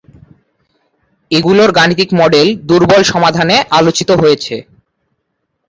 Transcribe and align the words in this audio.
এগুলোর 1.31 1.69
গাণিতিক 1.77 2.09
মডেল 2.19 2.47
দুর্বল 2.69 3.01
সমাধান 3.11 3.47
এ 3.49 3.77
আলোচিত 3.77 4.09
হয়েছে। 4.21 4.55